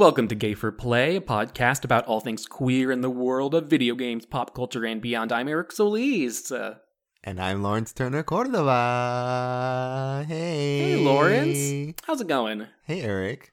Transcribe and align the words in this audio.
welcome 0.00 0.28
to 0.28 0.34
Gay 0.34 0.54
for 0.54 0.72
Play, 0.72 1.16
a 1.16 1.20
podcast 1.20 1.84
about 1.84 2.06
all 2.06 2.20
things 2.20 2.46
queer 2.46 2.90
in 2.90 3.02
the 3.02 3.10
world 3.10 3.54
of 3.54 3.66
video 3.66 3.94
games, 3.94 4.24
pop 4.24 4.54
culture, 4.54 4.86
and 4.86 5.02
beyond. 5.02 5.30
I'm 5.30 5.46
Eric 5.46 5.72
Solis. 5.72 6.50
And 7.22 7.38
I'm 7.38 7.62
Lawrence 7.62 7.92
Turner 7.92 8.22
Cordova. 8.22 10.24
Hey. 10.26 10.92
hey, 10.92 11.04
Lawrence. 11.04 12.00
How's 12.04 12.22
it 12.22 12.28
going? 12.28 12.66
Hey, 12.84 13.02
Eric. 13.02 13.52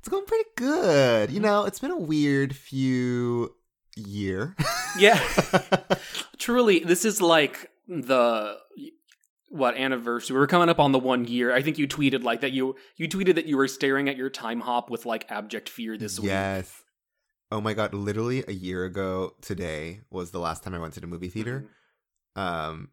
It's 0.00 0.08
going 0.08 0.26
pretty 0.26 0.48
good. 0.56 1.30
You 1.30 1.36
mm-hmm. 1.36 1.44
know, 1.44 1.64
it's 1.64 1.78
been 1.78 1.92
a 1.92 1.96
weird 1.96 2.56
few 2.56 3.54
year. 3.94 4.56
Yeah. 4.98 5.22
Truly, 6.38 6.80
this 6.80 7.04
is 7.04 7.22
like 7.22 7.70
the 7.86 8.56
what 9.54 9.76
anniversary? 9.76 10.36
We're 10.36 10.46
coming 10.48 10.68
up 10.68 10.80
on 10.80 10.92
the 10.92 10.98
one 10.98 11.26
year. 11.26 11.54
I 11.54 11.62
think 11.62 11.78
you 11.78 11.86
tweeted 11.86 12.24
like 12.24 12.40
that. 12.40 12.52
You 12.52 12.74
you 12.96 13.08
tweeted 13.08 13.36
that 13.36 13.46
you 13.46 13.56
were 13.56 13.68
staring 13.68 14.08
at 14.08 14.16
your 14.16 14.28
Timehop 14.30 14.90
with 14.90 15.06
like 15.06 15.30
abject 15.30 15.68
fear 15.68 15.96
this 15.96 16.18
week. 16.18 16.28
yes. 16.30 16.82
Oh 17.52 17.60
my 17.60 17.72
god, 17.74 17.94
literally 17.94 18.42
a 18.48 18.52
year 18.52 18.84
ago 18.84 19.34
today 19.40 20.00
was 20.10 20.32
the 20.32 20.40
last 20.40 20.64
time 20.64 20.74
I 20.74 20.78
went 20.80 20.94
to 20.94 21.00
the 21.00 21.06
movie 21.06 21.28
theater. 21.28 21.66
Mhm. 22.36 22.40
Um 22.40 22.88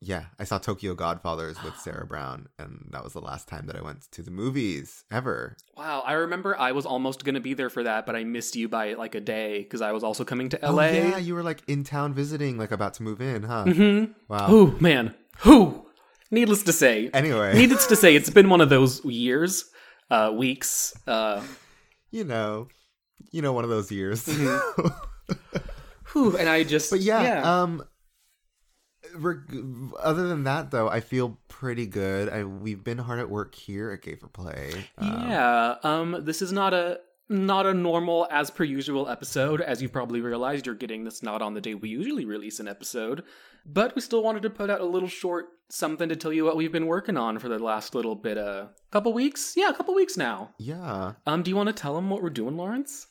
yeah, 0.00 0.26
I 0.38 0.44
saw 0.44 0.58
Tokyo 0.58 0.94
Godfathers 0.94 1.60
with 1.64 1.76
Sarah 1.76 2.06
Brown 2.12 2.48
and 2.58 2.88
that 2.92 3.02
was 3.04 3.12
the 3.12 3.20
last 3.20 3.48
time 3.48 3.66
that 3.66 3.76
I 3.76 3.82
went 3.82 4.10
to 4.12 4.22
the 4.22 4.30
movies 4.30 5.04
ever. 5.10 5.56
Wow, 5.76 6.02
I 6.06 6.12
remember 6.14 6.56
I 6.58 6.72
was 6.72 6.86
almost 6.86 7.24
gonna 7.24 7.40
be 7.40 7.52
there 7.52 7.68
for 7.68 7.82
that, 7.82 8.06
but 8.06 8.16
I 8.16 8.24
missed 8.24 8.56
you 8.56 8.68
by 8.68 8.94
like 8.94 9.14
a 9.14 9.20
day 9.20 9.58
because 9.64 9.82
I 9.82 9.92
was 9.92 10.04
also 10.04 10.24
coming 10.24 10.48
to 10.50 10.64
Oh, 10.64 10.72
LA. 10.72 10.86
yeah, 10.92 11.18
you 11.18 11.34
were 11.34 11.42
like 11.42 11.62
in 11.66 11.84
town 11.84 12.14
visiting, 12.14 12.56
like 12.56 12.70
about 12.70 12.94
to 12.94 13.02
move 13.02 13.20
in, 13.20 13.42
huh? 13.42 13.64
Mm-hmm. 13.66 14.12
Wow. 14.28 14.46
Who 14.46 14.76
man? 14.80 15.14
Who? 15.40 15.84
Needless 16.30 16.62
to 16.64 16.72
say, 16.72 17.10
Anyway. 17.14 17.54
needless 17.54 17.86
to 17.86 17.96
say, 17.96 18.14
it's 18.14 18.30
been 18.30 18.50
one 18.50 18.60
of 18.60 18.68
those 18.68 19.04
years, 19.04 19.64
uh, 20.10 20.30
weeks. 20.34 20.92
Uh, 21.06 21.42
you 22.10 22.24
know, 22.24 22.68
you 23.30 23.40
know, 23.42 23.52
one 23.52 23.64
of 23.64 23.70
those 23.70 23.90
years. 23.90 24.26
Mm-hmm. 24.26 24.88
whew, 26.12 26.36
and 26.36 26.48
I 26.48 26.64
just, 26.64 26.90
but 26.90 27.00
yeah, 27.00 27.60
um, 27.62 27.82
reg- 29.14 29.92
other 30.00 30.28
than 30.28 30.44
that, 30.44 30.70
though, 30.70 30.88
I 30.88 31.00
feel 31.00 31.38
pretty 31.48 31.86
good. 31.86 32.28
I 32.28 32.44
we've 32.44 32.84
been 32.84 32.98
hard 32.98 33.20
at 33.20 33.30
work 33.30 33.54
here 33.54 33.90
at 33.90 34.02
Gay 34.02 34.14
for 34.14 34.28
Play. 34.28 34.72
Um, 34.98 35.28
yeah. 35.30 35.74
Um, 35.82 36.16
this 36.24 36.42
is 36.42 36.52
not 36.52 36.74
a 36.74 37.00
not 37.28 37.66
a 37.66 37.74
normal 37.74 38.26
as 38.30 38.50
per 38.50 38.64
usual 38.64 39.08
episode. 39.08 39.60
As 39.60 39.82
you 39.82 39.88
probably 39.88 40.20
realized, 40.20 40.66
you're 40.66 40.74
getting 40.74 41.04
this 41.04 41.22
not 41.22 41.42
on 41.42 41.54
the 41.54 41.60
day 41.60 41.74
we 41.74 41.88
usually 41.90 42.24
release 42.24 42.58
an 42.60 42.68
episode, 42.68 43.22
but 43.66 43.94
we 43.94 44.00
still 44.00 44.22
wanted 44.22 44.42
to 44.42 44.50
put 44.50 44.70
out 44.70 44.80
a 44.80 44.84
little 44.84 45.08
short 45.08 45.46
something 45.70 46.08
to 46.08 46.16
tell 46.16 46.32
you 46.32 46.44
what 46.44 46.56
we've 46.56 46.72
been 46.72 46.86
working 46.86 47.16
on 47.18 47.38
for 47.38 47.48
the 47.50 47.58
last 47.58 47.94
little 47.94 48.14
bit, 48.14 48.38
uh, 48.38 48.68
couple 48.90 49.12
weeks. 49.12 49.52
Yeah, 49.56 49.68
a 49.68 49.74
couple 49.74 49.94
weeks 49.94 50.16
now. 50.16 50.50
yeah, 50.58 51.12
Um, 51.26 51.42
do 51.42 51.50
you 51.50 51.56
want 51.56 51.66
to 51.68 51.74
tell 51.74 51.94
them 51.94 52.08
what 52.08 52.22
we're 52.22 52.30
doing, 52.30 52.56
Lawrence? 52.56 53.06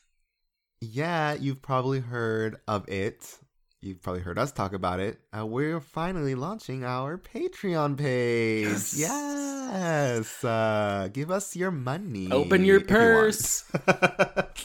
yeah. 0.81 1.33
You've 1.33 1.61
probably 1.61 1.99
heard 1.99 2.57
of 2.67 2.87
it. 2.89 3.37
You've 3.81 4.01
probably 4.01 4.21
heard 4.23 4.39
us 4.39 4.51
talk 4.51 4.73
about 4.73 4.99
it. 4.99 5.19
Uh, 5.37 5.45
we're 5.45 5.79
finally 5.79 6.33
launching 6.33 6.83
our 6.83 7.17
Patreon 7.17 7.97
page. 7.97 8.65
Yes. 8.65 8.97
Yes. 8.97 10.43
Uh, 10.43 11.09
give 11.13 11.29
us 11.29 11.55
your 11.55 11.69
money. 11.71 12.31
Open 12.31 12.65
your 12.65 12.77
if 12.77 12.83
you 12.83 12.87
purse. 12.87 13.63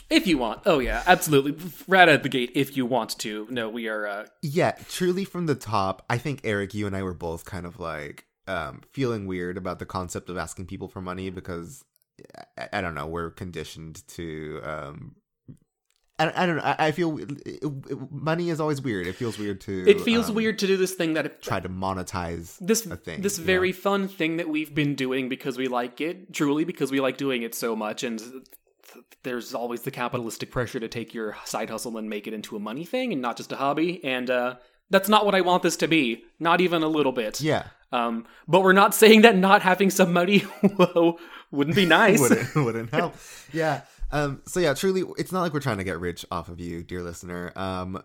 If 0.08 0.26
you 0.26 0.36
want. 0.36 0.62
Oh, 0.66 0.78
yeah, 0.78 1.02
absolutely. 1.06 1.56
Right 1.88 2.06
out 2.08 2.16
of 2.16 2.22
the 2.22 2.28
gate, 2.28 2.52
if 2.54 2.76
you 2.76 2.84
want 2.84 3.18
to. 3.20 3.46
No, 3.50 3.70
we 3.70 3.88
are, 3.88 4.06
uh, 4.06 4.26
Yeah, 4.42 4.72
truly 4.90 5.24
from 5.24 5.46
the 5.46 5.54
top, 5.54 6.04
I 6.10 6.18
think 6.18 6.40
Eric, 6.44 6.74
you 6.74 6.86
and 6.86 6.94
I 6.94 7.02
were 7.02 7.14
both 7.14 7.46
kind 7.46 7.64
of 7.64 7.80
like 7.80 8.26
um, 8.46 8.82
feeling 8.90 9.26
weird 9.26 9.56
about 9.56 9.78
the 9.78 9.86
concept 9.86 10.28
of 10.28 10.36
asking 10.36 10.66
people 10.66 10.88
for 10.88 11.00
money 11.00 11.30
because 11.30 11.82
I, 12.58 12.68
I 12.74 12.80
don't 12.82 12.94
know, 12.94 13.06
we're 13.06 13.30
conditioned 13.30 14.06
to. 14.08 14.60
Um, 14.62 15.16
I, 16.28 16.42
I 16.42 16.46
don't 16.46 16.56
know. 16.56 16.62
I, 16.62 16.76
I 16.88 16.92
feel 16.92 17.18
it- 17.18 17.42
it- 17.46 18.12
money 18.12 18.50
is 18.50 18.60
always 18.60 18.80
weird. 18.82 19.06
It 19.06 19.14
feels 19.16 19.38
weird 19.38 19.60
to. 19.62 19.84
it 19.88 20.00
feels 20.00 20.28
um, 20.28 20.34
weird 20.36 20.58
to 20.60 20.66
do 20.66 20.76
this 20.76 20.94
thing 20.94 21.14
that 21.14 21.42
Try 21.42 21.60
to 21.60 21.68
monetize 21.68 22.56
this 22.60 22.86
a 22.86 22.96
thing. 22.96 23.20
this 23.22 23.38
very 23.38 23.70
know? 23.72 23.76
fun 23.78 24.08
thing 24.08 24.36
that 24.38 24.48
we've 24.48 24.74
been 24.74 24.94
doing 24.94 25.28
because 25.28 25.56
we 25.58 25.68
like 25.68 26.00
it 26.00 26.32
truly 26.32 26.64
because 26.64 26.90
we 26.90 27.00
like 27.00 27.16
doing 27.16 27.42
it 27.42 27.54
so 27.54 27.74
much 27.76 28.02
and 28.04 28.18
th- 28.18 29.04
there's 29.22 29.54
always 29.54 29.82
the 29.82 29.90
capitalistic 29.90 30.50
pressure 30.50 30.80
to 30.80 30.88
take 30.88 31.14
your 31.14 31.36
side 31.44 31.70
hustle 31.70 31.96
and 31.96 32.08
make 32.10 32.26
it 32.26 32.34
into 32.34 32.56
a 32.56 32.60
money 32.60 32.84
thing 32.84 33.12
and 33.12 33.22
not 33.22 33.36
just 33.36 33.52
a 33.52 33.56
hobby 33.56 34.04
and 34.04 34.28
uh 34.30 34.56
that's 34.90 35.08
not 35.08 35.24
what 35.24 35.34
I 35.34 35.40
want 35.40 35.62
this 35.62 35.76
to 35.78 35.88
be 35.88 36.24
not 36.38 36.60
even 36.60 36.82
a 36.82 36.88
little 36.88 37.12
bit 37.12 37.40
Yeah, 37.40 37.64
um 37.92 38.26
but 38.48 38.60
we're 38.62 38.72
not 38.74 38.94
saying 38.94 39.22
that 39.22 39.36
not 39.36 39.62
having 39.62 39.90
some 39.90 40.12
money 40.12 40.44
wouldn't 41.50 41.76
be 41.76 41.86
nice 42.00 42.20
wouldn't 42.20 42.54
wouldn't 42.66 42.90
help. 42.90 43.14
Yeah. 43.52 43.82
Um. 44.12 44.42
So 44.46 44.60
yeah, 44.60 44.74
truly, 44.74 45.02
it's 45.18 45.32
not 45.32 45.40
like 45.42 45.52
we're 45.52 45.60
trying 45.60 45.78
to 45.78 45.84
get 45.84 45.98
rich 46.00 46.24
off 46.30 46.48
of 46.48 46.60
you, 46.60 46.82
dear 46.82 47.02
listener. 47.02 47.52
Um. 47.56 48.02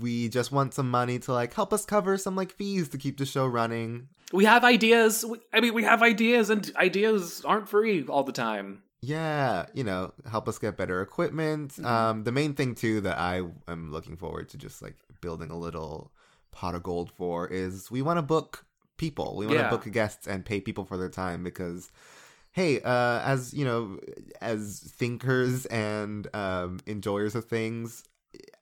We 0.00 0.30
just 0.30 0.50
want 0.50 0.72
some 0.72 0.90
money 0.90 1.18
to 1.18 1.32
like 1.34 1.52
help 1.52 1.74
us 1.74 1.84
cover 1.84 2.16
some 2.16 2.34
like 2.34 2.52
fees 2.52 2.88
to 2.88 2.96
keep 2.98 3.18
the 3.18 3.26
show 3.26 3.46
running. 3.46 4.08
we 4.32 4.46
have 4.46 4.64
ideas 4.64 5.26
I 5.52 5.60
mean 5.60 5.74
we 5.74 5.82
have 5.82 6.02
ideas 6.02 6.48
and 6.48 6.70
ideas 6.76 7.42
aren't 7.44 7.68
free 7.68 8.02
all 8.08 8.22
the 8.24 8.32
time 8.32 8.82
Yeah, 9.02 9.66
you 9.74 9.84
know, 9.84 10.14
help 10.30 10.48
us 10.48 10.58
get 10.58 10.78
better 10.78 11.02
equipment. 11.02 11.72
Mm-hmm. 11.72 11.84
Um, 11.84 12.24
the 12.24 12.32
main 12.32 12.54
thing 12.54 12.74
too 12.74 13.02
that 13.02 13.18
I 13.18 13.42
am 13.68 13.92
looking 13.92 14.16
forward 14.16 14.48
to 14.50 14.56
just 14.56 14.80
like 14.80 14.96
building 15.20 15.50
a 15.50 15.58
little 15.58 16.12
pot 16.50 16.74
of 16.74 16.82
gold 16.82 17.10
for 17.12 17.46
is 17.46 17.90
we 17.90 18.00
want 18.00 18.16
to 18.16 18.22
book 18.22 18.64
people. 18.96 19.36
We 19.36 19.44
want 19.46 19.58
to 19.58 19.64
Yeah. 19.64 19.70
book 19.70 19.84
guests 19.92 20.26
and 20.26 20.46
pay 20.46 20.62
people 20.62 20.86
for 20.86 20.96
their 20.96 21.10
time 21.10 21.44
because, 21.44 21.92
hey, 22.52 22.80
uh, 22.80 23.20
as 23.20 23.52
you 23.54 23.64
know, 23.64 23.98
as 24.40 24.80
thinkers 24.96 25.66
and 25.66 26.28
um, 26.34 26.80
enjoyers 26.86 27.34
of 27.34 27.44
things. 27.46 28.02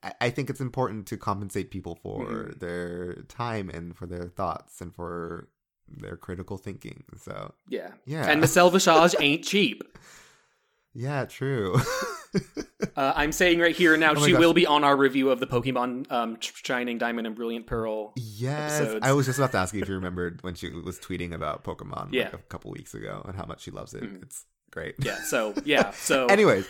I- 0.02 0.12
I 0.20 0.30
think 0.30 0.48
it's 0.50 0.60
important 0.60 1.06
to 1.08 1.16
compensate 1.16 1.70
people 1.72 1.96
for 1.96 2.24
Mhm. 2.26 2.58
their 2.60 3.14
time 3.22 3.68
and 3.70 3.96
for 3.96 4.06
their 4.06 4.28
thoughts 4.28 4.80
and 4.80 4.94
for 4.94 5.48
their 5.88 6.16
critical 6.16 6.56
thinking. 6.56 7.02
So, 7.18 7.52
yeah 7.68 7.90
yeah. 8.04 8.30
and 8.30 8.42
the 8.42 8.46
selvage 8.48 9.14
ain't 9.20 9.44
cheap 9.44 9.82
yeah, 10.94 11.24
true. 11.26 11.76
Uh, 12.94 13.12
I'm 13.14 13.32
saying 13.32 13.58
right 13.58 13.74
here 13.76 13.94
now, 13.98 14.12
Oh 14.16 14.24
she 14.24 14.32
gosh. 14.32 14.38
will 14.40 14.54
be 14.54 14.66
on 14.66 14.82
our 14.84 14.96
review 14.96 15.30
of 15.30 15.38
the 15.40 15.46
Pokemon 15.46 16.10
um, 16.10 16.38
Shining 16.40 16.96
Diamond 16.96 17.26
and 17.26 17.36
Brilliant 17.36 17.66
Pearl. 17.66 18.12
Yes, 18.16 18.80
episodes. 18.80 19.00
I 19.06 19.12
was 19.12 19.26
just 19.26 19.38
about 19.38 19.52
to 19.52 19.58
ask 19.58 19.74
you 19.74 19.82
if 19.82 19.88
you 19.88 19.94
remembered 19.96 20.42
when 20.42 20.54
she 20.54 20.70
was 20.70 20.98
tweeting 20.98 21.32
about 21.34 21.62
Pokemon 21.64 22.08
Yeah. 22.12 22.24
like 22.24 22.34
a 22.34 22.38
couple 22.38 22.70
weeks 22.70 22.94
ago 22.94 23.22
and 23.26 23.36
how 23.36 23.44
much 23.44 23.60
she 23.62 23.70
loves 23.70 23.92
it. 23.92 24.02
Mhm. 24.02 24.22
It's 24.22 24.44
great. 24.70 24.94
Yeah, 24.98 25.16
so 25.16 25.52
yeah, 25.66 25.90
so 25.94 26.26
Anyways, 26.26 26.66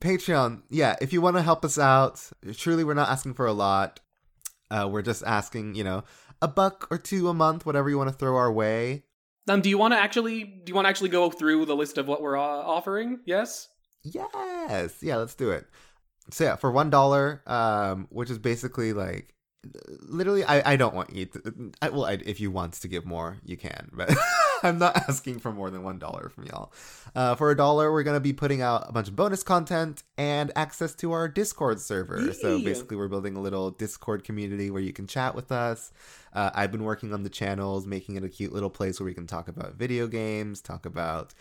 Patreon. 0.00 0.62
Yeah, 0.70 0.96
if 1.00 1.12
you 1.12 1.20
want 1.20 1.36
to 1.36 1.42
help 1.42 1.64
us 1.64 1.78
out, 1.78 2.28
truly, 2.56 2.82
we're 2.84 2.94
not 2.94 3.08
asking 3.08 3.34
for 3.34 3.46
a 3.46 3.52
lot. 3.52 4.00
Uh, 4.70 4.88
we're 4.90 5.02
just 5.02 5.22
asking, 5.24 5.74
you 5.76 5.84
know, 5.84 6.02
a 6.42 6.48
buck 6.48 6.88
or 6.90 6.98
two 6.98 7.28
a 7.28 7.34
month, 7.34 7.64
whatever 7.66 7.88
you 7.90 7.98
want 7.98 8.10
to 8.10 8.16
throw 8.16 8.36
our 8.36 8.50
way. 8.52 9.04
um, 9.48 9.60
do 9.60 9.68
you 9.68 9.78
want 9.78 9.92
to 9.94 9.98
actually 9.98 10.42
do 10.44 10.64
you 10.70 10.74
want 10.74 10.86
to 10.86 10.88
actually 10.90 11.10
go 11.10 11.30
through 11.30 11.66
the 11.66 11.76
list 11.76 11.98
of 11.98 12.08
what 12.08 12.20
we're 12.22 12.36
uh, 12.36 12.42
offering? 12.42 13.20
Yes. 13.26 13.68
Yes, 14.02 15.02
yeah, 15.02 15.16
let's 15.16 15.34
do 15.34 15.50
it. 15.50 15.66
So 16.30 16.44
yeah, 16.44 16.56
for 16.56 16.70
one 16.70 16.90
dollar, 16.90 17.42
um, 17.46 18.06
which 18.10 18.30
is 18.30 18.38
basically 18.38 18.92
like, 18.92 19.34
literally, 20.00 20.44
I, 20.44 20.72
I 20.72 20.76
don't 20.76 20.94
want 20.94 21.14
you 21.14 21.26
to. 21.26 21.72
I, 21.80 21.88
well, 21.88 22.04
I, 22.04 22.12
if 22.24 22.40
you 22.40 22.50
want 22.50 22.74
to 22.74 22.88
give 22.88 23.06
more, 23.06 23.38
you 23.44 23.56
can, 23.56 23.90
but 23.92 24.14
I'm 24.62 24.78
not 24.78 24.96
asking 25.08 25.40
for 25.40 25.52
more 25.52 25.70
than 25.70 25.82
one 25.82 25.98
dollar 25.98 26.28
from 26.28 26.44
y'all. 26.44 26.72
Uh, 27.14 27.34
for 27.34 27.50
a 27.50 27.56
dollar, 27.56 27.90
we're 27.90 28.02
gonna 28.02 28.20
be 28.20 28.32
putting 28.32 28.60
out 28.60 28.88
a 28.88 28.92
bunch 28.92 29.08
of 29.08 29.16
bonus 29.16 29.42
content 29.42 30.02
and 30.16 30.52
access 30.54 30.94
to 30.96 31.12
our 31.12 31.28
Discord 31.28 31.80
server. 31.80 32.32
So 32.34 32.62
basically, 32.62 32.96
we're 32.96 33.08
building 33.08 33.36
a 33.36 33.40
little 33.40 33.70
Discord 33.70 34.22
community 34.22 34.70
where 34.70 34.82
you 34.82 34.92
can 34.92 35.06
chat 35.06 35.34
with 35.34 35.50
us. 35.50 35.92
Uh, 36.32 36.50
I've 36.54 36.70
been 36.70 36.84
working 36.84 37.14
on 37.14 37.22
the 37.22 37.30
channels, 37.30 37.86
making 37.86 38.16
it 38.16 38.24
a 38.24 38.28
cute 38.28 38.52
little 38.52 38.70
place 38.70 39.00
where 39.00 39.06
we 39.06 39.14
can 39.14 39.26
talk 39.26 39.48
about 39.48 39.74
video 39.74 40.06
games, 40.06 40.60
talk 40.60 40.84
about 40.84 41.32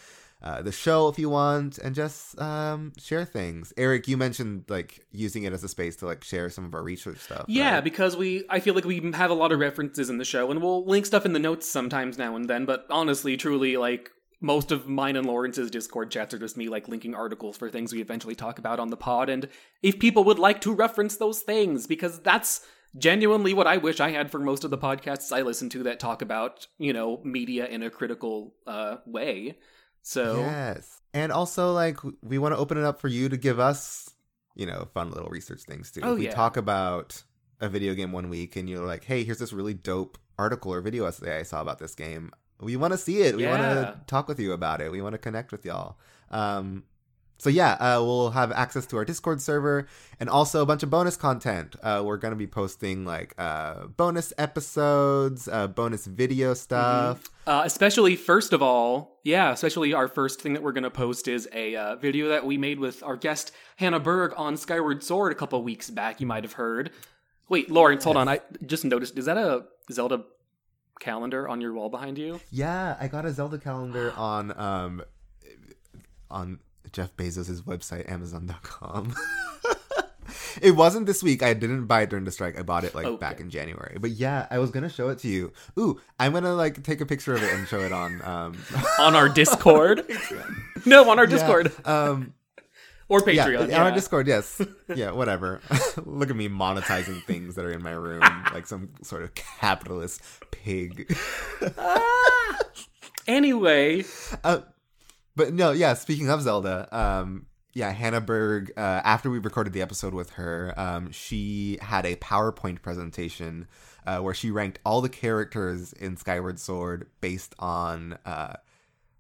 uh, 0.42 0.62
the 0.62 0.72
show 0.72 1.08
if 1.08 1.18
you 1.18 1.30
want, 1.30 1.80
and 1.80 1.96
just 1.96 2.40
um, 2.40 2.94
share 3.00 3.26
things. 3.26 3.74
Eric, 3.76 4.08
you 4.08 4.18
mentioned 4.18 4.66
like 4.68 5.06
using 5.12 5.44
it 5.44 5.54
as 5.54 5.64
a 5.64 5.68
space 5.68 5.96
to 5.98 6.06
like 6.06 6.24
share 6.24 6.50
some 6.50 6.66
of 6.66 6.76
our 6.76 6.84
research 6.84 7.18
stuff. 7.18 7.46
Yeah, 7.48 7.76
right? 7.76 7.84
because 7.84 8.16
we 8.16 8.46
I 8.50 8.60
feel 8.60 8.76
like 8.76 8.86
we 8.86 9.12
have 9.14 9.32
a 9.32 9.36
lot 9.36 9.52
of 9.52 9.60
references 9.60 10.10
in 10.10 10.20
the 10.20 10.26
show, 10.26 10.52
and 10.52 10.62
we'll 10.62 10.86
link 10.86 11.06
stuff 11.06 11.26
in 11.26 11.34
the 11.34 11.40
notes 11.40 11.68
sometimes 11.68 12.18
now 12.18 12.36
and 12.36 12.48
then. 12.48 12.66
But 12.66 12.86
honestly, 12.92 13.36
truly, 13.36 13.78
like 13.78 14.12
most 14.40 14.72
of 14.72 14.88
mine 14.88 15.16
and 15.16 15.26
Lawrence's 15.26 15.72
Discord 15.72 16.12
chats 16.12 16.36
are 16.36 16.40
just 16.40 16.56
me 16.56 16.70
like 16.70 16.88
linking 16.88 17.16
articles 17.16 17.58
for 17.58 17.70
things 17.70 17.92
we 17.92 18.02
eventually 18.02 18.36
talk 18.36 18.60
about 18.60 18.80
on 18.80 18.90
the 18.90 18.98
pod, 18.98 19.30
and 19.30 19.50
if 19.82 19.98
people 19.98 20.24
would 20.26 20.40
like 20.40 20.62
to 20.62 20.74
reference 20.74 21.18
those 21.18 21.42
things, 21.42 21.88
because 21.88 22.20
that's 22.20 22.62
genuinely 22.96 23.54
what 23.54 23.68
I 23.68 23.78
wish 23.78 24.00
I 24.00 24.12
had 24.12 24.32
for 24.32 24.40
most 24.40 24.64
of 24.64 24.72
the 24.72 24.78
podcasts 24.78 25.36
I 25.36 25.42
listen 25.42 25.70
to 25.72 25.84
that 25.84 26.00
talk 26.00 26.22
about 26.22 26.68
you 26.78 26.94
know 26.94 27.22
media 27.24 27.66
in 27.66 27.82
a 27.82 27.90
critical 27.90 28.54
uh, 28.68 28.98
way. 29.08 29.58
So 30.08 30.40
yes, 30.40 31.02
and 31.14 31.34
also 31.34 31.74
like 31.74 31.98
we 32.24 32.38
want 32.38 32.54
to 32.54 32.58
open 32.58 32.78
it 32.78 32.86
up 32.86 33.02
for 33.02 33.10
you 33.10 33.28
to 33.28 33.36
give 33.36 33.60
us, 33.60 34.10
you 34.56 34.66
know, 34.66 34.88
fun 34.94 35.12
little 35.12 35.28
research 35.28 35.64
things 35.64 35.92
too. 35.92 36.00
Oh, 36.02 36.14
if 36.14 36.20
we 36.20 36.26
yeah. 36.28 36.32
talk 36.32 36.56
about 36.56 37.22
a 37.60 37.68
video 37.68 37.94
game 37.94 38.14
one 38.14 38.30
week, 38.30 38.56
and 38.56 38.70
you're 38.70 38.86
like, 38.86 39.04
"Hey, 39.04 39.26
here's 39.26 39.40
this 39.40 39.52
really 39.52 39.74
dope 39.74 40.18
article 40.40 40.72
or 40.72 40.80
video 40.80 41.08
essay 41.08 41.38
I 41.38 41.44
saw 41.44 41.60
about 41.60 41.80
this 41.80 41.94
game." 41.94 42.32
We 42.62 42.78
want 42.78 42.94
to 42.94 42.98
see 42.98 43.20
it. 43.20 43.36
We 43.36 43.46
want 43.48 43.62
to 43.64 44.00
talk 44.08 44.30
with 44.30 44.40
you 44.40 44.54
about 44.54 44.80
it. 44.80 44.94
We 44.94 45.02
want 45.02 45.12
to 45.12 45.18
connect 45.18 45.52
with 45.52 45.66
y'all. 45.66 45.98
Um, 46.32 46.86
so 47.38 47.50
yeah, 47.50 47.74
uh, 47.74 48.02
we'll 48.04 48.32
have 48.32 48.52
access 48.52 48.86
to 48.88 48.98
our 48.98 49.06
Discord 49.06 49.42
server 49.42 49.88
and 50.20 50.30
also 50.30 50.62
a 50.62 50.66
bunch 50.66 50.84
of 50.84 50.90
bonus 50.90 51.16
content. 51.16 51.76
Uh, 51.84 52.02
we're 52.06 52.18
gonna 52.18 52.36
be 52.36 52.48
posting 52.48 53.06
like 53.06 53.34
uh, 53.38 53.88
bonus 53.88 54.34
episodes, 54.38 55.48
uh, 55.48 55.68
bonus 55.68 56.06
video 56.06 56.54
stuff. 56.54 57.30
Uh, 57.46 57.62
especially, 57.64 58.16
first 58.16 58.54
of 58.54 58.62
all, 58.62 59.20
yeah, 59.24 59.52
especially 59.52 59.94
our 59.94 60.08
first 60.08 60.42
thing 60.42 60.54
that 60.54 60.64
we're 60.64 60.72
going 60.72 60.84
to 60.84 60.90
post 60.90 61.28
is 61.28 61.48
a 61.54 61.76
uh, 61.76 61.96
video 61.96 62.28
that 62.30 62.46
we 62.46 62.58
made 62.58 62.80
with 62.80 63.04
our 63.04 63.16
guest 63.16 63.52
Hannah 63.78 64.00
Berg 64.00 64.34
on 64.36 64.58
Skyward 64.58 65.04
Sword 65.04 65.32
a 65.32 65.36
couple 65.36 65.62
weeks 65.64 65.90
back. 65.90 66.20
You 66.20 66.28
might 66.28 66.44
have 66.44 66.54
heard. 66.54 66.92
Wait, 67.50 67.72
Lawrence, 67.72 68.04
hold 68.04 68.18
on. 68.18 68.28
I 68.28 68.42
just 68.66 68.84
noticed. 68.84 69.18
Is 69.18 69.26
that 69.26 69.38
a 69.38 69.66
Zelda 69.92 70.24
calendar 71.00 71.48
on 71.48 71.62
your 71.62 71.74
wall 71.74 71.90
behind 71.90 72.18
you? 72.18 72.42
Yeah, 72.52 72.98
I 73.00 73.08
got 73.08 73.26
a 73.26 73.32
Zelda 73.32 73.58
calendar 73.58 74.14
on 74.18 74.58
um 74.60 75.04
on 76.30 76.60
Jeff 76.92 77.16
Bezos' 77.18 77.62
website, 77.64 78.10
Amazon.com. 78.12 79.14
it 80.62 80.72
wasn't 80.72 81.06
this 81.06 81.22
week. 81.24 81.42
I 81.44 81.54
didn't 81.54 81.86
buy 81.86 82.02
it 82.02 82.10
during 82.10 82.26
the 82.26 82.32
strike. 82.32 82.58
I 82.60 82.64
bought 82.64 82.84
it 82.84 82.94
like 82.96 83.06
Okay. 83.06 83.18
back 83.18 83.40
in 83.40 83.50
January. 83.50 83.98
But 84.00 84.12
yeah, 84.12 84.48
I 84.52 84.60
was 84.60 84.72
gonna 84.72 84.90
show 84.90 85.10
it 85.10 85.20
to 85.20 85.28
you. 85.28 85.52
Ooh, 85.80 86.00
I'm 86.20 86.34
gonna 86.34 86.54
like 86.54 86.84
take 86.84 87.02
a 87.02 87.06
picture 87.06 87.34
of 87.36 87.44
it 87.44 87.54
and 87.54 87.68
show 87.68 87.80
it 87.80 87.92
on 87.92 88.22
um 88.24 88.58
On 89.00 89.16
our 89.16 89.30
Discord? 89.30 90.06
no, 90.86 91.10
on 91.10 91.20
our 91.20 91.28
Discord. 91.28 91.72
Yeah, 91.86 92.04
um 92.10 92.34
Or 93.10 93.20
yeah, 93.26 93.46
Patreon. 93.48 93.62
on 93.64 93.70
Yeah, 93.70 93.84
our 93.86 93.92
Discord, 93.92 94.28
yes. 94.28 94.62
Yeah, 94.94 95.12
whatever. 95.12 95.62
Look 96.06 96.30
at 96.30 96.36
me 96.36 96.50
monetizing 96.50 97.24
things 97.24 97.56
that 97.56 97.64
are 97.66 97.72
in 97.72 97.82
my 97.82 97.92
room 97.92 98.22
like 98.54 98.68
some 98.68 98.90
sort 99.04 99.24
of 99.24 99.34
capitalist 99.36 100.22
pig. 100.52 101.16
Anyway, 103.28 104.06
Uh, 104.44 104.60
but 105.38 105.54
no, 105.54 105.72
yeah. 105.72 105.94
Speaking 105.94 106.30
of 106.30 106.42
Zelda, 106.42 106.88
um, 106.92 107.46
yeah, 107.74 107.92
Hannah 107.92 108.20
Berg. 108.20 108.72
Uh, 108.76 109.02
after 109.04 109.30
we 109.30 109.38
recorded 109.38 109.72
the 109.72 109.84
episode 109.84 110.14
with 110.14 110.32
her, 110.32 110.74
um, 110.76 111.12
she 111.12 111.78
had 111.80 112.08
a 112.08 112.16
PowerPoint 112.16 112.82
presentation 112.82 113.68
uh, 114.08 114.18
where 114.18 114.34
she 114.34 114.50
ranked 114.50 114.80
all 114.84 115.00
the 115.00 115.10
characters 115.10 115.94
in 115.94 116.18
Skyward 116.18 116.60
Sword 116.60 117.08
based 117.22 117.54
on 117.60 118.18
uh, 118.26 118.56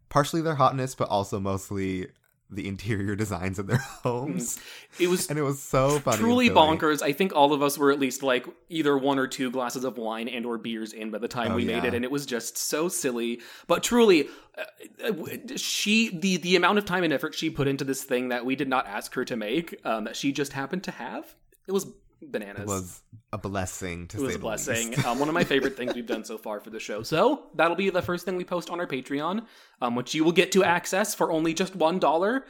partially 0.10 0.42
their 0.42 0.56
hotness, 0.56 0.96
but 0.96 1.08
also 1.08 1.40
mostly 1.40 2.08
the 2.50 2.68
interior 2.68 3.16
designs 3.16 3.60
of 3.60 3.68
their 3.68 3.78
homes, 4.04 4.60
it 5.00 5.08
was 5.08 5.30
and 5.30 5.38
it 5.38 5.42
was 5.42 5.62
so 5.62 6.00
funny. 6.00 6.18
truly 6.18 6.50
bonkers. 6.50 7.02
I 7.02 7.12
think 7.12 7.36
all 7.36 7.54
of 7.54 7.62
us 7.62 7.78
were 7.78 7.92
at 7.92 8.00
least 8.00 8.24
like 8.24 8.48
either 8.70 8.98
one 8.98 9.20
or 9.20 9.28
two 9.28 9.52
glasses 9.52 9.84
of 9.84 9.98
wine 9.98 10.28
and 10.28 10.46
or 10.46 10.58
beers 10.58 10.94
in 10.94 11.12
by 11.12 11.18
the 11.18 11.28
time 11.28 11.52
Oh, 11.52 11.56
we 11.56 11.66
made 11.66 11.84
it, 11.84 11.94
and 11.94 12.06
it 12.06 12.12
was 12.12 12.26
just 12.26 12.58
so 12.58 12.88
silly. 12.88 13.42
But 13.68 13.84
truly, 13.84 14.30
uh, 14.58 14.64
uh, 15.12 15.58
she 15.58 16.18
the 16.18 16.38
the 16.38 16.56
amount 16.56 16.78
of 16.78 16.86
time 16.86 17.04
and 17.04 17.12
effort 17.12 17.36
she 17.36 17.50
put 17.50 17.68
into 17.68 17.84
this 17.84 18.04
thing 18.04 18.30
that 18.30 18.46
we 18.46 18.56
did 18.56 18.70
not 18.70 18.88
ask 18.88 19.14
her 19.16 19.26
to 19.26 19.36
make, 19.36 19.80
um, 19.86 20.06
that 20.06 20.16
she 20.16 20.32
just 20.32 20.54
happened 20.54 20.84
to 20.84 20.92
have, 20.92 21.36
it 21.68 21.72
was 21.72 21.88
bananas. 22.22 22.62
It 22.62 22.68
was 22.68 23.02
a 23.34 23.38
blessing 23.38 24.08
to 24.08 24.18
It 24.18 24.22
was 24.22 24.36
a 24.36 24.40
blessing. 24.40 25.06
um, 25.06 25.19
one 25.19 25.30
of 25.30 25.36
my 25.36 25.44
favorite 25.44 25.75
things 25.78 25.94
we've 25.94 26.06
done 26.06 26.24
so 26.24 26.38
far 26.38 26.60
for 26.60 26.69
the 26.69 26.80
show. 26.80 27.04
So 27.04 27.48
that'll 27.56 27.75
be 27.78 27.90
the 27.90 28.02
first 28.02 28.25
thing 28.25 28.36
we 28.36 28.44
post 28.44 28.69
on 28.69 28.80
our 28.80 28.88
Patreon, 28.88 29.46
um, 29.81 29.96
which 29.96 30.14
you 30.16 30.24
will 30.24 30.31
get 30.31 30.52
to 30.54 30.64
access 30.64 31.14
for 31.14 31.31
only 31.31 31.54
just 31.54 31.75
one 31.75 32.00
dollar. 32.00 32.46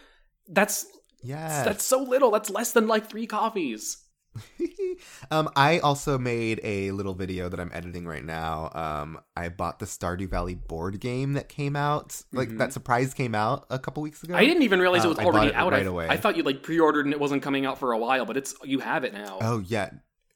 That's 0.47 0.85
yes. 1.21 1.65
that's 1.65 1.83
so 1.83 2.01
little. 2.01 2.31
That's 2.31 2.49
less 2.49 2.71
than 2.71 2.87
like 2.87 3.09
three 3.09 3.27
coffees. 3.27 3.97
um, 5.31 5.49
I 5.55 5.79
also 5.79 6.17
made 6.17 6.59
a 6.63 6.91
little 6.91 7.13
video 7.13 7.49
that 7.49 7.59
I'm 7.59 7.71
editing 7.73 8.05
right 8.07 8.23
now. 8.23 8.71
Um, 8.73 9.19
I 9.35 9.49
bought 9.49 9.79
the 9.79 9.85
Stardew 9.85 10.29
Valley 10.29 10.55
board 10.55 10.99
game 10.99 11.33
that 11.33 11.49
came 11.49 11.75
out, 11.75 12.21
like 12.31 12.57
that 12.57 12.73
surprise 12.73 13.13
came 13.13 13.35
out 13.35 13.65
a 13.69 13.79
couple 13.79 14.03
weeks 14.03 14.23
ago. 14.23 14.33
Mm-hmm. 14.33 14.41
I 14.41 14.45
didn't 14.45 14.63
even 14.63 14.79
realize 14.79 15.03
it 15.03 15.07
Um, 15.07 15.15
was 15.15 15.19
already 15.25 15.47
it 15.49 15.55
out. 15.55 15.71
right 15.71 15.83
I, 15.83 15.89
away. 15.89 16.07
I 16.09 16.17
thought 16.17 16.37
you 16.37 16.43
like 16.43 16.63
pre-ordered 16.63 17.05
and 17.05 17.13
it 17.13 17.19
wasn't 17.19 17.41
coming 17.43 17.65
out 17.65 17.77
for 17.77 17.91
a 17.91 17.97
while, 17.97 18.25
but 18.25 18.37
it's 18.37 18.55
you 18.63 18.79
have 18.79 19.03
it 19.03 19.13
now. 19.13 19.37
Oh 19.41 19.59
yeah, 19.67 19.89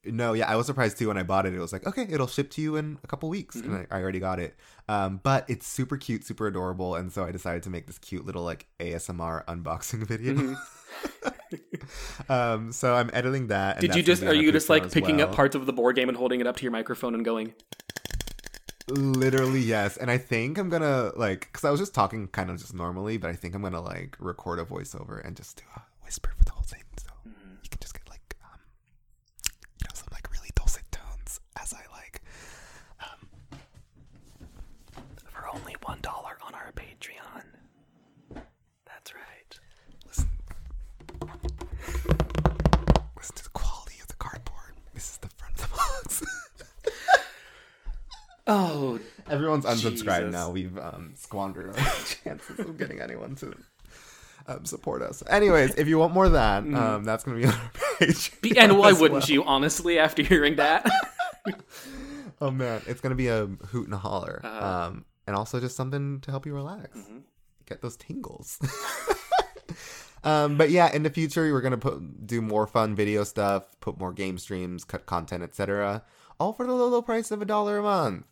no, 0.03 0.33
yeah, 0.33 0.49
I 0.51 0.55
was 0.55 0.65
surprised 0.65 0.97
too 0.97 1.09
when 1.09 1.17
I 1.17 1.23
bought 1.23 1.45
it. 1.45 1.53
It 1.53 1.59
was 1.59 1.71
like, 1.73 1.85
okay, 1.85 2.07
it'll 2.09 2.25
ship 2.27 2.49
to 2.51 2.61
you 2.61 2.75
in 2.75 2.97
a 3.03 3.07
couple 3.07 3.29
weeks, 3.29 3.57
Mm-hmm. 3.57 3.73
and 3.75 3.87
I, 3.91 3.97
I 3.97 4.01
already 4.01 4.19
got 4.19 4.39
it. 4.39 4.55
Um, 4.89 5.19
but 5.23 5.45
it's 5.47 5.67
super 5.67 5.95
cute, 5.97 6.25
super 6.25 6.47
adorable, 6.47 6.95
and 6.95 7.11
so 7.11 7.23
I 7.23 7.31
decided 7.31 7.63
to 7.63 7.69
make 7.69 7.85
this 7.87 7.99
cute 7.99 8.25
little 8.25 8.43
like 8.43 8.67
ASMR 8.79 9.45
unboxing 9.45 10.05
video. 10.07 10.33
Mm-hmm. 10.33 11.27
um, 12.29 12.71
so 12.71 12.93
I'm 12.95 13.09
editing 13.13 13.47
that. 13.47 13.77
and 13.77 13.81
Did 13.81 13.95
you 13.95 14.03
just 14.03 14.23
are 14.23 14.33
you 14.33 14.51
just 14.51 14.69
like 14.69 14.91
picking 14.91 15.17
well. 15.17 15.29
up 15.29 15.35
parts 15.35 15.55
of 15.55 15.65
the 15.65 15.73
board 15.73 15.95
game 15.95 16.09
and 16.09 16.17
holding 16.17 16.39
it 16.41 16.47
up 16.47 16.57
to 16.57 16.63
your 16.63 16.71
microphone 16.71 17.13
and 17.15 17.23
going? 17.25 17.53
Literally, 18.89 19.61
yes. 19.61 19.95
And 19.97 20.11
I 20.11 20.17
think 20.17 20.57
I'm 20.57 20.69
gonna 20.69 21.11
like, 21.15 21.41
because 21.41 21.63
I 21.63 21.69
was 21.71 21.79
just 21.79 21.93
talking 21.93 22.27
kind 22.27 22.49
of 22.49 22.57
just 22.57 22.73
normally, 22.73 23.17
but 23.17 23.29
I 23.29 23.33
think 23.33 23.55
I'm 23.55 23.61
gonna 23.61 23.81
like 23.81 24.17
record 24.19 24.59
a 24.59 24.65
voiceover 24.65 25.25
and 25.25 25.35
just 25.37 25.57
do 25.57 25.63
a 25.75 25.81
whisper 26.03 26.31
for 26.37 26.43
the 26.45 26.51
whole 26.51 26.63
thing, 26.63 26.83
so 26.97 27.07
Mm-hmm. 27.27 27.51
you 27.63 27.69
can 27.69 27.79
just 27.79 27.93
get 27.93 28.09
like, 28.09 28.35
um, 28.43 28.59
you 29.79 29.85
know, 29.85 29.91
some 29.93 30.07
like 30.11 30.29
really 30.31 30.49
dulcet 30.55 30.83
tones 30.91 31.39
as 31.61 31.73
I 31.73 31.83
like. 31.95 32.21
For 35.29 35.47
only 35.53 35.75
one 35.83 35.99
dollar 36.01 36.37
on 36.45 36.53
our 36.53 36.71
Patreon. 36.75 37.43
That's 38.85 39.13
right. 39.15 39.59
Listen, 40.07 40.29
listen 43.17 43.35
to 43.35 43.43
the 43.43 43.49
quality 43.53 43.95
of 44.01 44.07
the 44.07 44.15
cardboard. 44.15 44.75
This 44.93 45.11
is 45.11 45.17
the 45.17 45.29
front 45.29 45.53
of 45.55 45.61
the 45.61 45.75
box. 45.77 46.23
Oh, 48.47 48.99
Everyone's 49.29 49.65
unsubscribed 49.65 50.25
Jesus. 50.25 50.31
now. 50.31 50.49
We've 50.49 50.77
um, 50.77 51.13
squandered 51.15 51.75
our 51.77 51.85
chances 52.23 52.59
of 52.59 52.77
getting 52.77 52.99
anyone 52.99 53.35
to 53.35 53.53
um, 54.47 54.65
support 54.65 55.01
us. 55.03 55.21
Anyways, 55.29 55.75
if 55.75 55.87
you 55.87 55.97
want 55.99 56.13
more 56.13 56.25
of 56.25 56.31
that, 56.33 56.63
um, 56.63 57.03
that's 57.03 57.23
going 57.23 57.39
to 57.39 57.47
be 57.47 57.53
on 57.53 57.59
our 57.59 57.71
page. 57.99 58.31
and 58.57 58.77
why 58.77 58.91
wouldn't 58.93 59.29
you? 59.29 59.43
Honestly, 59.43 59.99
after 59.99 60.23
hearing 60.23 60.55
that, 60.55 60.89
Oh 62.41 62.49
man, 62.49 62.81
it's 62.87 62.99
going 63.01 63.11
to 63.11 63.15
be 63.15 63.27
a 63.27 63.45
hoot 63.67 63.85
and 63.85 63.93
a 63.93 63.97
holler, 63.99 64.41
Uh-huh. 64.43 64.87
um, 64.87 65.05
and 65.27 65.35
also 65.35 65.59
just 65.59 65.75
something 65.75 66.19
to 66.21 66.31
help 66.31 66.47
you 66.47 66.55
relax, 66.55 66.97
Mm-hmm. 66.97 67.19
get 67.67 67.81
those 67.83 67.95
tingles. 67.97 68.57
um, 70.23 70.57
but 70.57 70.71
yeah, 70.71 70.91
in 70.91 71.03
the 71.03 71.09
future, 71.11 71.51
we're 71.53 71.61
going 71.61 71.71
to 71.71 71.77
put 71.77 72.25
do 72.25 72.41
more 72.41 72.65
fun 72.65 72.95
video 72.95 73.23
stuff, 73.23 73.65
put 73.79 73.99
more 73.99 74.11
game 74.11 74.39
streams, 74.39 74.83
cut 74.83 75.05
content, 75.05 75.43
etc. 75.43 76.03
All 76.41 76.53
for 76.53 76.65
the 76.65 76.73
low, 76.73 76.87
low 76.87 77.03
price 77.03 77.29
of 77.29 77.39
a 77.39 77.45
dollar 77.45 77.77
a 77.77 77.83
month. 77.83 78.25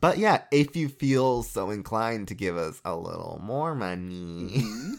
But 0.00 0.16
yeah, 0.16 0.42
if 0.52 0.76
you 0.76 0.88
feel 0.88 1.42
so 1.42 1.70
inclined 1.70 2.28
to 2.28 2.34
give 2.34 2.56
us 2.56 2.80
a 2.84 2.94
little 2.94 3.40
more 3.42 3.74
money, 3.74 4.48
Mm-hmm. 4.52 4.92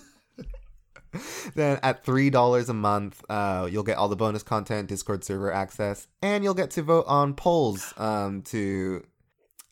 then 1.55 1.79
at 1.84 2.03
three 2.03 2.29
dollars 2.29 2.67
a 2.67 2.74
month, 2.74 3.24
uh, 3.29 3.69
you'll 3.72 3.84
get 3.84 3.98
all 3.98 4.10
the 4.10 4.17
bonus 4.17 4.43
content, 4.43 4.89
Discord 4.89 5.24
server 5.24 5.53
access, 5.53 6.05
and 6.22 6.43
you'll 6.43 6.53
get 6.53 6.72
to 6.72 6.81
vote 6.84 7.05
on 7.07 7.34
polls 7.34 7.93
um, 7.98 8.41
to 8.43 9.05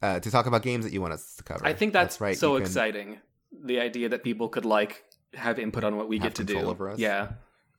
uh, 0.01 0.21
to 0.21 0.31
talk 0.31 0.45
about 0.45 0.61
games 0.61 0.85
that 0.85 0.93
you 0.93 1.01
want 1.01 1.11
us 1.11 1.35
to 1.35 1.43
cover. 1.43 1.65
I 1.65 1.73
think 1.73 1.91
that's, 1.91 2.21
right. 2.21 2.37
so 2.37 2.53
can- 2.53 2.61
exciting. 2.61 3.17
The 3.65 3.81
idea 3.81 4.07
that 4.09 4.23
people 4.23 4.47
could 4.47 4.63
like 4.63 5.03
have 5.33 5.59
input 5.59 5.83
on 5.83 5.97
what 5.97 6.07
we 6.07 6.19
get 6.19 6.35
to 6.35 6.45
do. 6.45 6.53
control 6.53 6.71
over 6.71 6.89
us? 6.89 6.99
Yeah. 6.99 7.33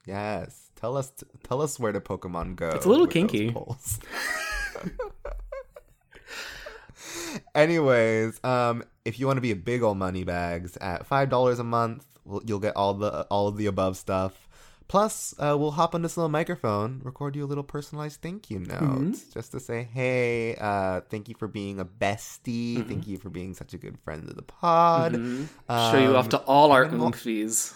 Yes, 0.06 0.71
tell 0.76 0.99
us 0.99 1.11
tell 1.45 1.62
us 1.62 1.80
where 1.80 1.92
to 1.92 2.00
Pokemon 2.00 2.56
go. 2.56 2.68
It's 2.71 2.85
a 2.85 2.90
little 2.90 3.06
kinky. 3.06 3.54
Anyways, 7.54 8.42
um, 8.45 8.83
if 9.04 9.18
you 9.21 9.26
want 9.26 9.37
to 9.37 9.40
be 9.42 9.50
a 9.50 9.56
big 9.56 9.83
old 9.83 9.99
money 9.99 10.25
bags 10.25 10.76
at 10.78 11.06
five 11.06 11.28
dollars 11.28 11.59
a 11.59 11.64
month, 11.64 12.04
you'll 12.45 12.59
get 12.59 12.76
all 12.76 12.95
the 12.95 13.23
all 13.30 13.49
of 13.49 13.56
the 13.56 13.66
above 13.66 13.97
stuff. 13.97 14.42
Plus, 14.88 15.35
uh, 15.40 15.56
we'll 15.59 15.73
hop 15.73 15.97
on 15.97 16.02
this 16.02 16.16
little 16.16 16.28
microphone, 16.28 17.00
record 17.02 17.35
you 17.35 17.45
a 17.45 17.47
little 17.49 17.64
personalized 17.64 18.23
thank 18.23 18.50
you 18.50 18.61
note, 18.61 18.68
Mm-hmm. 18.80 19.12
just 19.35 19.50
to 19.52 19.61
say, 19.61 19.83
"Hey, 19.92 20.54
uh, 20.56 21.00
thank 21.11 21.28
you 21.28 21.35
for 21.37 21.49
being 21.49 21.80
a 21.80 21.85
bestie. 21.85 22.76
Mm-hmm. 22.76 22.88
Thank 22.88 23.06
you 23.09 23.18
for 23.18 23.28
being 23.28 23.52
such 23.54 23.75
a 23.75 23.78
good 23.78 23.99
friend 23.99 24.28
of 24.28 24.37
the 24.37 24.42
pod." 24.42 25.12
Show 25.14 25.99
you 25.99 26.16
off 26.16 26.26
Um, 26.26 26.30
to 26.30 26.38
all 26.42 26.73
our 26.73 26.85
and 26.85 26.92
then 26.92 27.00
we'll- 27.00 27.11
oomphies. 27.11 27.75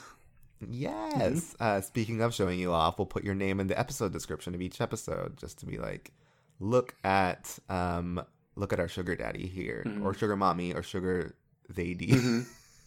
Yes. 0.69 1.57
Uh, 1.59 1.81
speaking 1.81 2.21
of 2.21 2.35
showing 2.35 2.59
you 2.61 2.71
off, 2.73 2.99
we'll 2.99 3.07
put 3.07 3.25
your 3.25 3.35
name 3.35 3.61
in 3.61 3.67
the 3.67 3.79
episode 3.79 4.13
description 4.13 4.55
of 4.55 4.61
each 4.61 4.81
episode, 4.83 5.39
just 5.39 5.59
to 5.61 5.67
be 5.67 5.79
like, 5.79 6.13
look 6.61 6.95
at 7.03 7.59
um, 7.69 8.23
look 8.55 8.73
at 8.73 8.79
our 8.81 8.89
sugar 8.89 9.17
daddy 9.17 9.47
here, 9.47 9.85
or 10.05 10.15
sugar 10.15 10.37
mommy, 10.37 10.73
or 10.75 10.83
sugar 10.83 11.35
lady. 11.77 12.15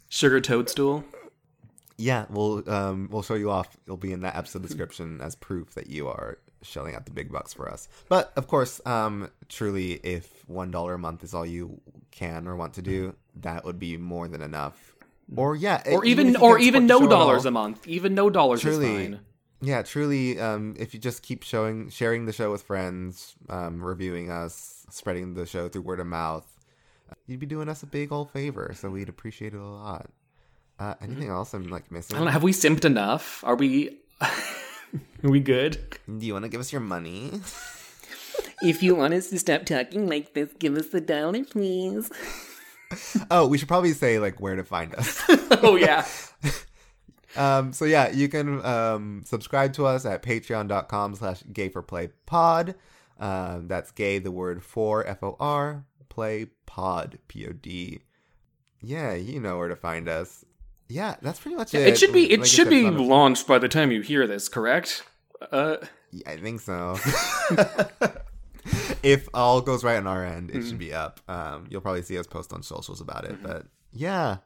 Sugar 0.09 0.39
toadstool. 0.39 1.03
yeah, 1.97 2.25
we'll 2.29 2.69
um, 2.69 3.07
we'll 3.11 3.23
show 3.23 3.33
you 3.35 3.49
off. 3.51 3.75
It'll 3.85 3.97
be 3.97 4.11
in 4.13 4.21
that 4.21 4.35
episode 4.35 4.61
description 4.61 5.19
as 5.21 5.35
proof 5.35 5.73
that 5.73 5.87
you 5.87 6.07
are 6.07 6.37
shelling 6.61 6.95
out 6.95 7.05
the 7.05 7.11
big 7.11 7.31
bucks 7.31 7.51
for 7.53 7.69
us. 7.69 7.89
But 8.09 8.31
of 8.35 8.47
course, 8.47 8.79
um, 8.85 9.29
truly, 9.49 9.93
if 10.03 10.47
one 10.47 10.69
dollar 10.71 10.93
a 10.93 10.99
month 10.99 11.23
is 11.23 11.33
all 11.33 11.45
you 11.45 11.81
can 12.11 12.47
or 12.47 12.55
want 12.55 12.75
to 12.75 12.81
do, 12.81 13.15
that 13.37 13.65
would 13.65 13.79
be 13.79 13.97
more 13.97 14.27
than 14.27 14.41
enough. 14.41 14.95
Or 15.35 15.55
yeah, 15.55 15.81
Or 15.87 16.05
even 16.05 16.35
or 16.35 16.59
even 16.59 16.85
no 16.85 16.99
all- 17.01 17.07
dollars 17.07 17.45
a 17.45 17.51
month. 17.51 17.87
Even 17.87 18.13
no 18.13 18.29
dollars 18.29 18.61
Truly. 18.61 18.85
is 18.95 19.09
fine. 19.09 19.19
Yeah, 19.63 19.81
truly. 19.81 20.39
Um, 20.39 20.75
if 20.77 20.93
you 20.93 20.99
just 20.99 21.23
keep 21.23 21.43
showing, 21.43 21.89
sharing 21.89 22.25
the 22.25 22.33
show 22.33 22.51
with 22.51 22.63
friends, 22.63 23.33
um, 23.49 23.81
reviewing 23.81 24.29
us, 24.29 24.85
spreading 24.89 25.33
the 25.35 25.45
show 25.45 25.69
through 25.69 25.83
word 25.83 26.01
of 26.01 26.07
mouth, 26.07 26.45
you'd 27.27 27.39
be 27.39 27.45
doing 27.45 27.69
us 27.69 27.81
a 27.81 27.85
big 27.85 28.11
old 28.11 28.29
favor. 28.31 28.73
So 28.75 28.89
we'd 28.89 29.07
appreciate 29.09 29.53
it 29.53 29.57
a 29.59 29.63
lot. 29.63 30.09
Uh, 30.79 30.95
anything 31.01 31.29
else 31.29 31.53
I'm 31.53 31.69
like 31.69 31.85
I 31.91 31.93
missing? 31.95 32.17
don't 32.17 32.25
know. 32.25 32.31
Have 32.31 32.43
we 32.43 32.51
simped 32.51 32.83
enough? 32.83 33.41
Are 33.45 33.55
we? 33.55 33.99
Are 34.21 35.29
we 35.29 35.39
good? 35.39 35.97
Do 36.05 36.25
you 36.25 36.33
want 36.33 36.43
to 36.43 36.49
give 36.49 36.59
us 36.59 36.71
your 36.71 36.81
money? 36.81 37.31
If 38.63 38.81
you 38.81 38.95
want 38.95 39.13
us 39.13 39.29
to 39.29 39.39
stop 39.39 39.65
talking 39.65 40.07
like 40.07 40.33
this, 40.33 40.49
give 40.57 40.77
us 40.77 40.93
a 40.93 41.01
dollar, 41.01 41.43
please. 41.43 42.09
oh, 43.31 43.45
we 43.45 43.57
should 43.57 43.67
probably 43.67 43.91
say 43.91 44.19
like 44.19 44.39
where 44.39 44.55
to 44.55 44.63
find 44.63 44.95
us. 44.95 45.21
oh 45.61 45.75
yeah. 45.75 46.05
Um, 47.35 47.73
so 47.73 47.85
yeah, 47.85 48.11
you 48.11 48.29
can 48.29 48.63
um, 48.65 49.23
subscribe 49.25 49.73
to 49.73 49.85
us 49.85 50.05
at 50.05 50.21
patreon.com 50.23 51.15
slash 51.15 51.43
gay 51.51 51.69
for 51.69 51.81
play 51.81 52.09
pod. 52.25 52.75
Um, 53.19 53.67
that's 53.67 53.91
gay, 53.91 54.19
the 54.19 54.31
word 54.31 54.63
for 54.63 55.05
F 55.05 55.23
O 55.23 55.35
R, 55.39 55.85
play 56.09 56.47
pod, 56.65 57.17
P 57.27 57.47
O 57.47 57.51
D. 57.51 58.01
Yeah, 58.81 59.13
you 59.13 59.39
know 59.39 59.57
where 59.57 59.69
to 59.69 59.75
find 59.75 60.07
us. 60.09 60.43
Yeah, 60.89 61.15
that's 61.21 61.39
pretty 61.39 61.55
much 61.55 61.73
it. 61.73 61.87
It 61.87 61.97
should 61.97 62.11
be. 62.13 62.31
It 62.31 62.41
Like 62.41 62.49
should 62.49 62.69
be 62.69 62.81
launched 62.89 63.47
by 63.47 63.57
the 63.57 63.69
time 63.69 63.91
you 63.91 64.01
hear 64.01 64.27
this. 64.27 64.49
Correct? 64.49 65.03
Uh, 65.51 65.77
Yeah, 66.11 66.29
I 66.29 66.37
think 66.37 66.59
so. 66.59 66.97
if 69.03 69.27
all 69.33 69.61
goes 69.61 69.83
right 69.83 69.97
on 69.97 70.07
our 70.07 70.23
end, 70.25 70.49
it 70.49 70.57
Mm-hmm. 70.57 70.69
should 70.69 70.77
be 70.79 70.93
up. 70.93 71.19
Um, 71.27 71.65
you'll 71.69 71.81
probably 71.81 72.01
see 72.01 72.17
us 72.17 72.27
post 72.27 72.53
on 72.53 72.63
socials 72.63 73.01
about 73.01 73.23
Mm-hmm. 73.23 73.33
it. 73.33 73.43
But 73.43 73.65
yeah, 73.91 74.37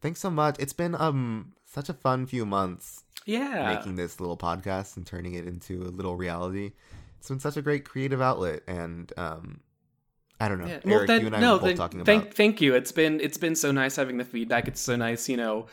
thanks 0.00 0.20
so 0.20 0.30
much. 0.30 0.56
It's 0.58 0.72
been 0.72 0.94
um 0.94 1.52
such 1.70 1.88
a 1.88 1.94
fun 1.94 2.26
few 2.26 2.44
months 2.44 3.04
yeah. 3.26 3.74
making 3.74 3.94
this 3.96 4.18
little 4.18 4.36
podcast 4.36 4.96
and 4.96 5.06
turning 5.06 5.34
it 5.34 5.46
into 5.46 5.82
a 5.82 5.90
little 5.90 6.16
reality. 6.16 6.72
It's 7.18 7.28
been 7.28 7.38
such 7.40 7.56
a 7.56 7.62
great 7.62 7.84
creative 7.84 8.20
outlet, 8.20 8.62
and 8.66 9.12
um, 9.16 9.60
I 10.40 10.48
don't 10.48 10.58
know, 10.58 10.66
Yeah. 10.66 10.72
Eric, 10.72 10.86
Well, 10.86 11.06
then, 11.06 11.20
you 11.20 11.26
and 11.26 11.36
I 11.36 11.40
no, 11.40 11.52
were 11.54 11.58
both 11.58 11.68
then, 11.68 11.76
talking 11.76 12.04
thank, 12.04 12.22
about. 12.24 12.34
thank 12.34 12.60
you. 12.60 12.74
It's 12.74 12.92
been 12.92 13.20
it's 13.20 13.38
been 13.38 13.54
so 13.54 13.70
nice 13.72 13.96
having 13.96 14.16
the 14.16 14.24
feedback. 14.24 14.66
It's 14.68 14.80
so 14.80 14.96
nice, 14.96 15.28
you 15.28 15.36
know, 15.36 15.66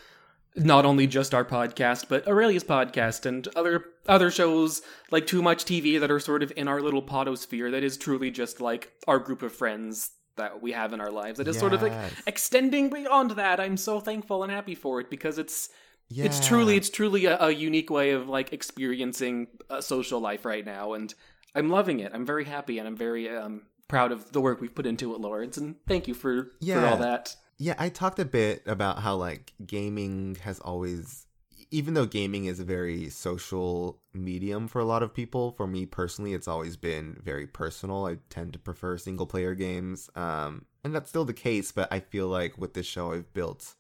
not 0.56 0.86
only 0.86 1.08
just 1.08 1.34
our 1.34 1.46
podcast, 1.46 2.08
but 2.10 2.27
Aurelia's 2.27 2.66
podcast 2.66 3.25
and 3.25 3.48
other 3.56 3.86
other 4.08 4.30
shows 4.30 4.82
like 5.10 5.25
Too 5.25 5.42
Much 5.42 5.63
TV 5.66 6.00
that 6.00 6.12
are 6.12 6.20
sort 6.20 6.44
of 6.44 6.51
in 6.58 6.68
our 6.68 6.82
little 6.82 7.01
podosphere. 7.01 7.72
That 7.72 7.84
is 7.84 7.98
truly 7.98 8.30
just 8.30 8.60
like 8.60 8.92
our 9.08 9.20
group 9.20 9.42
of 9.42 9.54
friends 9.54 10.12
that 10.38 10.62
we 10.62 10.72
have 10.72 10.94
in 10.94 11.01
our 11.01 11.12
lives. 11.12 11.38
That 11.38 11.48
is 11.48 11.60
sort 11.60 11.74
of 11.74 11.82
like 11.82 11.94
extending 12.25 12.89
beyond 12.89 13.32
that. 13.32 13.60
I'm 13.60 13.77
so 13.77 14.00
thankful 14.00 14.44
and 14.44 14.51
happy 14.51 14.75
for 14.75 15.00
it 15.01 15.10
because 15.10 15.38
it's 15.38 15.70
Yeah. 16.10 16.25
it's 16.25 16.39
truly 16.48 16.77
it's 16.77 16.89
truly 16.89 17.25
a, 17.25 17.38
a 17.39 17.51
unique 17.51 17.89
way 17.89 18.12
of 18.12 18.29
like 18.29 18.53
experiencing 18.53 19.48
a 19.70 19.82
social 19.82 20.20
life 20.22 20.46
right 20.46 20.65
now 20.65 20.94
and 20.94 21.13
i'm 21.53 21.70
loving 21.70 22.00
it 22.00 22.12
i'm 22.15 22.25
very 22.25 22.46
happy 22.46 22.79
and 22.79 22.88
i'm 22.88 22.96
very 22.96 23.27
um 23.29 23.63
proud 23.89 24.13
of 24.13 24.32
the 24.32 24.39
work 24.39 24.62
we've 24.62 24.74
put 24.74 24.86
into 24.86 25.13
it 25.13 25.20
lawrence 25.20 25.58
and 25.58 25.75
thank 25.86 26.08
you 26.08 26.13
for 26.13 26.51
yeah. 26.62 26.79
for 26.79 26.88
all 26.88 26.98
that 26.98 27.36
Yeah, 27.60 27.74
I 27.79 27.89
talked 27.89 28.20
a 28.20 28.25
bit 28.25 28.62
about 28.67 29.00
how 29.00 29.15
like 29.17 29.51
gaming 29.65 30.38
has 30.48 30.60
always 30.62 31.25
even 31.71 31.93
though 31.93 32.05
gaming 32.05 32.45
is 32.45 32.59
a 32.59 32.65
very 32.65 33.09
social 33.09 34.00
medium 34.13 34.67
for 34.67 34.79
a 34.79 34.86
lot 34.86 35.03
of 35.03 35.13
people, 35.13 35.51
for 35.51 35.67
me 35.67 35.86
personally 35.86 36.33
it's 36.33 36.47
always 36.47 36.77
been 36.77 37.19
very 37.24 37.47
personal. 37.47 38.05
I 38.05 38.17
tend 38.29 38.53
to 38.53 38.59
prefer 38.59 38.97
single 38.97 39.25
player 39.25 39.55
games. 39.55 40.09
Um 40.15 40.65
and 40.83 40.95
that's 40.95 41.09
still 41.09 41.25
the 41.25 41.33
case, 41.33 41.71
but 41.71 41.91
I 41.91 42.00
feel 42.00 42.27
like 42.27 42.57
with 42.57 42.74
this 42.74 42.86
show 42.86 43.13
I've 43.13 43.33
built 43.33 43.75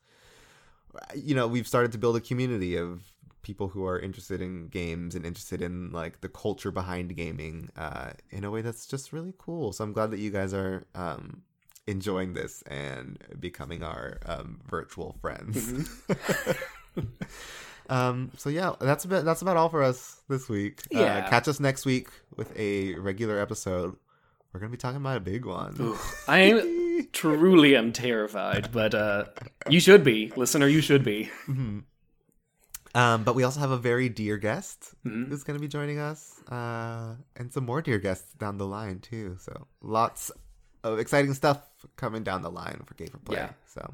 you 1.15 1.35
know, 1.35 1.47
we've 1.47 1.67
started 1.67 1.91
to 1.91 1.97
build 1.99 2.15
a 2.15 2.21
community 2.21 2.75
of 2.75 3.11
people 3.43 3.67
who 3.67 3.85
are 3.85 3.99
interested 3.99 4.41
in 4.41 4.67
games 4.67 5.15
and 5.15 5.25
interested 5.25 5.61
in 5.61 5.91
like 5.91 6.19
the 6.21 6.27
culture 6.27 6.71
behind 6.71 7.15
gaming 7.15 7.69
uh 7.77 8.09
in 8.31 8.43
a 8.43 8.51
way 8.51 8.61
that's 8.61 8.85
just 8.85 9.13
really 9.13 9.33
cool. 9.37 9.71
So 9.71 9.83
I'm 9.83 9.93
glad 9.93 10.11
that 10.11 10.19
you 10.19 10.31
guys 10.31 10.53
are 10.53 10.85
um 10.95 11.43
enjoying 11.87 12.33
this 12.33 12.61
and 12.63 13.17
becoming 13.39 13.81
our 13.81 14.19
um, 14.25 14.59
virtual 14.69 15.15
friends. 15.21 15.97
um, 17.89 18.31
so 18.37 18.49
yeah, 18.49 18.73
that's 18.79 19.05
about 19.05 19.25
that's 19.25 19.41
about 19.41 19.57
all 19.57 19.69
for 19.69 19.83
us 19.83 20.21
this 20.29 20.47
week. 20.49 20.81
Uh, 20.93 20.99
Yeah. 20.99 21.29
catch 21.29 21.47
us 21.47 21.59
next 21.59 21.85
week 21.85 22.09
with 22.35 22.51
a 22.57 22.95
regular 22.95 23.39
episode. 23.39 23.95
We're 24.53 24.59
gonna 24.61 24.71
be 24.71 24.77
talking 24.77 24.97
about 24.97 25.17
a 25.17 25.21
big 25.21 25.45
one. 25.45 25.95
i 26.27 26.39
am 26.39 27.07
truly 27.13 27.75
am 27.75 27.91
terrified 27.93 28.71
but 28.71 28.95
uh 28.95 29.25
you 29.69 29.79
should 29.79 30.03
be 30.03 30.31
listener 30.35 30.67
you 30.67 30.81
should 30.81 31.03
be 31.03 31.29
Um, 32.95 33.23
but 33.23 33.35
we 33.35 33.43
also 33.43 33.59
have 33.59 33.69
a 33.69 33.77
very 33.77 34.09
dear 34.09 34.37
guest 34.37 34.95
Mhm. 35.05 35.27
who's 35.29 35.43
gonna 35.43 35.59
be 35.59 35.67
joining 35.67 35.99
us, 35.99 36.41
uh, 36.49 37.15
and 37.35 37.53
some 37.53 37.65
more 37.65 37.81
dear 37.81 37.99
guests 37.99 38.33
down 38.33 38.57
the 38.57 38.65
line 38.65 38.99
too. 38.99 39.37
So 39.39 39.67
lots 39.83 40.31
of 40.83 40.97
exciting 40.97 41.33
stuff 41.35 41.59
coming 41.95 42.23
down 42.23 42.41
the 42.41 42.49
line 42.49 42.81
for 42.85 42.95
Gay 42.95 43.05
for 43.07 43.19
Play. 43.19 43.37
Yeah. 43.37 43.49
So, 43.67 43.93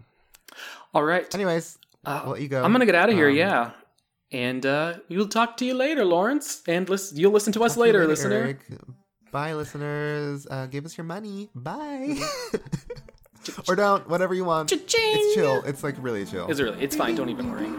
all 0.93 1.03
right 1.03 1.27
anyways, 1.35 1.77
Uh, 2.05 2.21
I'll 2.23 2.31
let 2.31 2.41
you 2.41 2.47
go. 2.47 2.63
i'm 2.63 2.71
gonna 2.71 2.85
get 2.85 2.95
out 2.95 3.09
of 3.09 3.15
here 3.15 3.29
Um, 3.29 3.35
yeah 3.35 3.71
and 4.33 4.65
uh 4.65 4.95
we'll 5.09 5.27
talk 5.27 5.55
to 5.57 5.65
you 5.65 5.73
later 5.73 6.03
lawrence 6.03 6.61
and 6.67 6.89
listen 6.89 7.17
you'll 7.17 7.31
listen 7.31 7.53
to 7.53 7.63
us 7.63 7.75
you 7.75 7.83
later 7.83 8.07
listener 8.07 8.35
Eric. 8.35 8.59
Bye, 9.31 9.55
listeners. 9.55 10.45
Uh, 10.47 10.67
give 10.67 10.85
us 10.85 10.95
your 10.95 11.05
money. 11.05 11.49
Bye. 11.55 12.19
or 13.67 13.75
don't. 13.75 14.07
Whatever 14.07 14.35
you 14.35 14.45
want. 14.45 14.69
Cha-ching. 14.69 14.85
It's 14.93 15.33
chill. 15.33 15.63
It's 15.63 15.83
like 15.83 15.95
really 15.97 16.23
chill. 16.23 16.47
It's 16.51 16.61
really 16.61 16.79
it's 16.83 16.95
fine 16.95 17.15
don't 17.15 17.29
even 17.29 17.51
worry 17.51 17.71